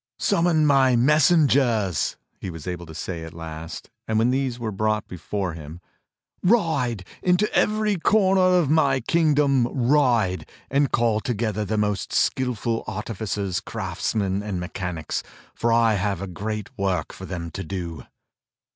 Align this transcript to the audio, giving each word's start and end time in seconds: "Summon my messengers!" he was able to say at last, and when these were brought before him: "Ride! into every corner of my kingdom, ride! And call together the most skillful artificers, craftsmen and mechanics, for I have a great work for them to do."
"Summon 0.17 0.65
my 0.65 0.95
messengers!" 0.95 2.17
he 2.39 2.49
was 2.49 2.65
able 2.65 2.87
to 2.87 2.95
say 2.95 3.23
at 3.23 3.35
last, 3.35 3.91
and 4.07 4.17
when 4.17 4.31
these 4.31 4.57
were 4.57 4.71
brought 4.71 5.07
before 5.07 5.53
him: 5.53 5.79
"Ride! 6.41 7.05
into 7.21 7.53
every 7.53 7.97
corner 7.97 8.41
of 8.41 8.67
my 8.67 9.01
kingdom, 9.01 9.67
ride! 9.67 10.49
And 10.71 10.91
call 10.91 11.19
together 11.19 11.65
the 11.65 11.77
most 11.77 12.11
skillful 12.13 12.83
artificers, 12.87 13.59
craftsmen 13.59 14.41
and 14.41 14.59
mechanics, 14.59 15.21
for 15.53 15.71
I 15.71 15.93
have 15.93 16.19
a 16.19 16.25
great 16.25 16.75
work 16.79 17.13
for 17.13 17.27
them 17.27 17.51
to 17.51 17.63
do." 17.63 18.03